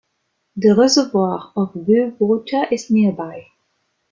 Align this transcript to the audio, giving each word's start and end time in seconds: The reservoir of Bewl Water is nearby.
The 0.55 0.73
reservoir 0.73 1.51
of 1.55 1.73
Bewl 1.75 2.15
Water 2.19 2.63
is 2.71 2.89
nearby. 2.89 3.45